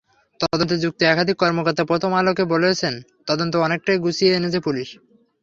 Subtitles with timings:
[0.39, 2.93] তদন্তে যুক্ত একাধিক কর্মকর্তা প্রথম আলোকে বলেছেন,
[3.27, 4.89] তদন্ত অনেকটাই গুছিয়ে এনেছে পুলিশ।